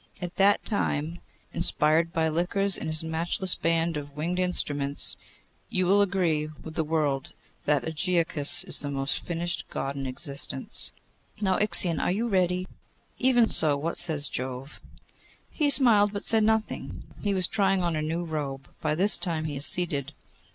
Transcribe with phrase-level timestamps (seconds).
[0.19, 1.19] At that time,
[1.53, 5.15] inspired by liqueurs and his matchless band of wind instruments,
[5.69, 7.33] you will agree with the world
[7.65, 10.91] that Ægiochus is the most finished God in existence.'
[11.39, 12.67] 'Now, Ixion, are you ready?'
[13.19, 13.77] 'Even so.
[13.77, 14.81] What says Jove?'
[15.51, 17.03] 'He smiled, but said nothing.
[17.21, 18.69] He was trying on a new robe.
[18.81, 20.13] By this time he is seated.